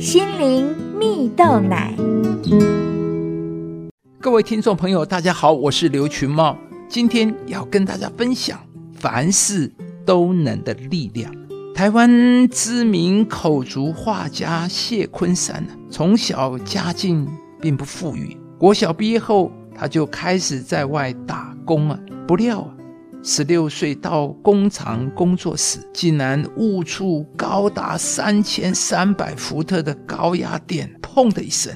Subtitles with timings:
[0.00, 1.94] 心灵蜜豆奶。
[4.18, 6.56] 各位听众朋友，大家好，我是刘群茂，
[6.88, 8.58] 今天要跟大家分享
[8.94, 9.70] 凡事
[10.06, 11.30] 都能的力量。
[11.74, 17.28] 台湾知名口足画家谢坤山呢，从小家境
[17.60, 22.72] 并不富裕，国小毕业后，他就开始在外打工啊，不料啊。
[23.22, 31.70] 十六岁到工厂工作时，竟然误触高达三千三百伏特的高压电，砰的一声，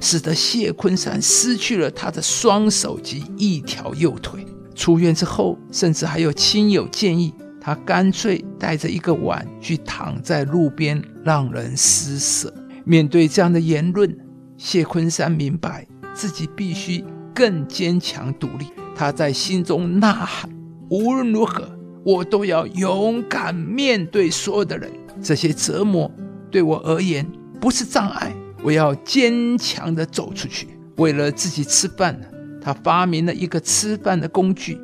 [0.00, 4.46] 使得谢坤山失去了他的双手及一条右腿。
[4.74, 12.52] 出院之后，甚至还有亲友建议他干脆带着一个碗去躺在路边，让人施舍。
[12.84, 14.14] 面对这样的言论，
[14.58, 17.02] 谢坤山明白自己必须
[17.34, 18.66] 更坚强独立。
[18.94, 20.59] 他在心中呐喊。
[20.90, 21.70] 无论如何，
[22.04, 24.90] 我都要勇敢面对所有的人。
[25.22, 26.10] 这些折磨
[26.50, 27.24] 对我而言
[27.60, 30.66] 不是障碍，我要坚强的走出去。
[30.96, 32.20] 为了自己吃饭，
[32.60, 34.78] 他发明了一个吃饭的工具，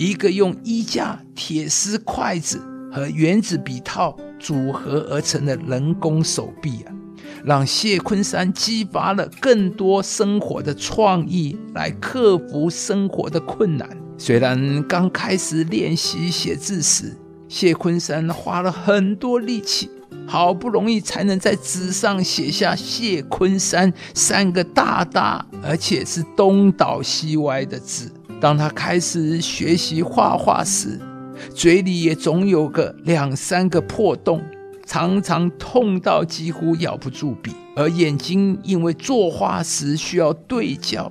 [0.00, 6.92] 一个用衣架、铁丝筷子和原子笔套组合而成的人工手臂啊，
[7.44, 13.88] 让谢坤山激发了更多生活的创意，来克服生活的困难。
[14.24, 17.12] 虽然刚开始练习写字时，
[17.48, 19.90] 谢坤山花了很多力气，
[20.28, 28.12] 好不容易才能在纸上写下“谢坤山”三个大大而且是东倒西歪的字。
[28.40, 31.00] 当他开始学习画画时，
[31.52, 34.40] 嘴里也总有个两三个破洞，
[34.86, 41.10] 常常痛到几乎咬不住笔，而眼睛因为作画时需要对焦。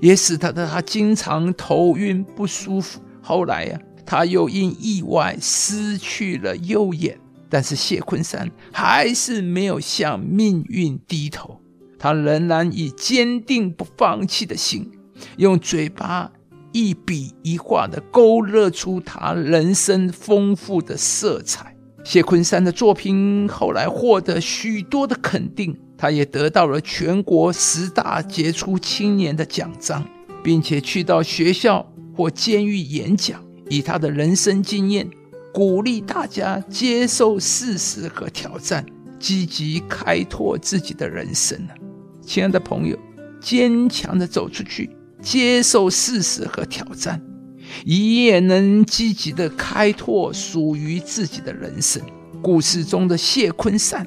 [0.00, 3.00] 也使他他经常头晕不舒服。
[3.20, 7.18] 后来呀，他又因意外失去了右眼。
[7.48, 11.60] 但是谢坤山还是没有向命运低头，
[11.98, 14.90] 他仍然以坚定不放弃的心，
[15.36, 16.32] 用嘴巴
[16.72, 21.76] 一笔一画的勾勒出他人生丰富的色彩。
[22.02, 25.78] 谢坤山的作品后来获得许多的肯定。
[26.02, 30.04] 他也得到了全国十大杰出青年的奖章，
[30.42, 33.40] 并且去到学校或监狱演讲，
[33.70, 35.08] 以他的人生经验
[35.54, 38.84] 鼓励大家接受事实和挑战，
[39.20, 41.74] 积极开拓自己的人生呢。
[42.20, 42.98] 亲爱的朋友，
[43.40, 44.90] 坚强的走出去，
[45.20, 47.22] 接受事实和挑战，
[47.84, 52.02] 你也能积极的开拓属于自己的人生。
[52.42, 54.04] 故事中的谢坤善。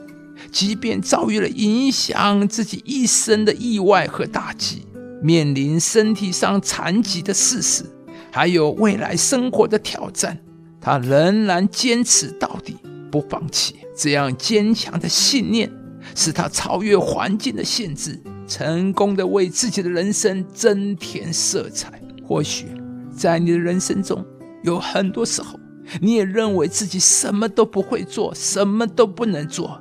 [0.51, 4.85] 即便遭遇了影响自己一生的意外和打击，
[5.21, 7.83] 面临身体上残疾的事实，
[8.31, 10.37] 还有未来生活的挑战，
[10.79, 12.77] 他仍然坚持到底，
[13.11, 13.75] 不放弃。
[13.97, 15.71] 这样坚强的信念，
[16.15, 22.01] 使他超越环境的限制，成功的为自己的人生增添色彩。
[22.27, 22.67] 或许
[23.15, 24.25] 在你的人生中，
[24.63, 25.59] 有很多时候，
[26.01, 29.79] 你也认为自己什么都不会做，什么都不能做。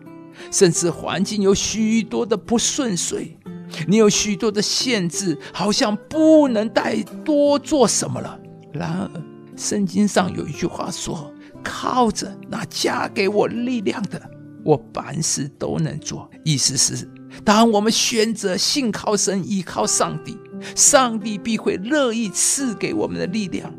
[0.51, 3.37] 甚至环境有许多的不顺遂，
[3.87, 8.39] 你有许多的限制，好像不能再多做什么了。
[8.73, 9.11] 然而，
[9.57, 14.21] 圣经上有一句话说：“靠着那加给我力量的，
[14.65, 17.09] 我凡事都能做。”意思是，
[17.45, 20.37] 当我们选择信靠神、依靠上帝，
[20.75, 23.73] 上帝必会乐意赐给我们的力量，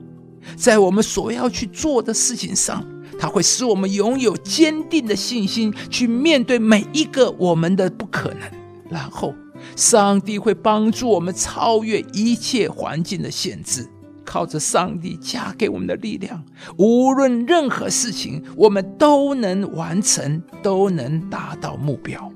[0.55, 2.85] 在我们所要去做的事情上。
[3.18, 8.42] 它会使我们拥有坚定的信心，去面对每一个我们的不可能。
[8.90, 9.34] 然后，
[9.76, 13.88] 上帝会帮助我们超越一切环境的限制，
[14.24, 16.44] 靠着上帝加给我们的力量，
[16.78, 22.32] 无论任何事情，我们都能完成，都能达到目标。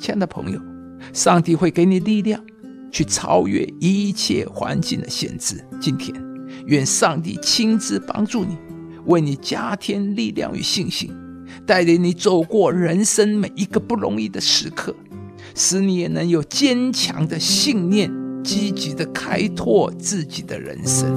[0.00, 0.60] 亲爱的朋友，
[1.12, 2.40] 上帝会给你力量，
[2.92, 5.64] 去超越一切环境的限制。
[5.80, 6.14] 今天，
[6.66, 8.56] 愿上帝亲自帮助你。
[9.08, 11.10] 为你加添力量与信心，
[11.66, 14.94] 带领你走过人生每一个不容易的时刻，
[15.54, 18.12] 使你也能有坚强的信念，
[18.44, 21.08] 积极的开拓自己的人生。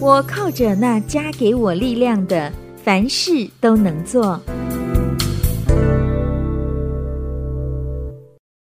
[0.00, 2.52] 我靠着那加给我力量的，
[2.82, 4.40] 凡事都能做。